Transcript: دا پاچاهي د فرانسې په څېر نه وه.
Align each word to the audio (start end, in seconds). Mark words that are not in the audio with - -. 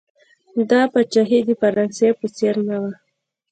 دا 0.69 0.81
پاچاهي 0.91 1.39
د 1.45 1.49
فرانسې 1.61 2.09
په 2.19 2.27
څېر 2.35 2.55
نه 2.67 2.75
وه. 2.81 2.91